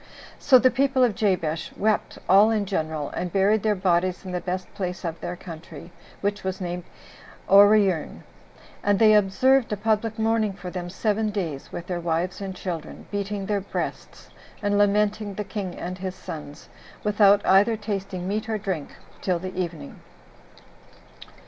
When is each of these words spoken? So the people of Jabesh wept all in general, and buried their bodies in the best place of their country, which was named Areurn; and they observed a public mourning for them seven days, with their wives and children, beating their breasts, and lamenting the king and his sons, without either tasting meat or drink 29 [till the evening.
So 0.39 0.57
the 0.57 0.71
people 0.71 1.03
of 1.03 1.13
Jabesh 1.13 1.71
wept 1.77 2.17
all 2.27 2.49
in 2.49 2.65
general, 2.65 3.11
and 3.11 3.31
buried 3.31 3.61
their 3.61 3.75
bodies 3.75 4.25
in 4.25 4.31
the 4.31 4.41
best 4.41 4.73
place 4.73 5.05
of 5.05 5.21
their 5.21 5.35
country, 5.35 5.91
which 6.21 6.43
was 6.43 6.59
named 6.59 6.85
Areurn; 7.47 8.23
and 8.83 8.97
they 8.97 9.13
observed 9.13 9.71
a 9.71 9.77
public 9.77 10.17
mourning 10.17 10.53
for 10.53 10.71
them 10.71 10.89
seven 10.89 11.29
days, 11.29 11.71
with 11.71 11.85
their 11.85 11.99
wives 11.99 12.41
and 12.41 12.55
children, 12.55 13.05
beating 13.11 13.45
their 13.45 13.61
breasts, 13.61 14.31
and 14.63 14.75
lamenting 14.75 15.35
the 15.35 15.43
king 15.43 15.75
and 15.75 15.99
his 15.99 16.15
sons, 16.15 16.67
without 17.03 17.45
either 17.45 17.77
tasting 17.77 18.27
meat 18.27 18.49
or 18.49 18.57
drink 18.57 18.89
29 19.21 19.21
[till 19.21 19.37
the 19.37 19.55
evening. 19.55 19.99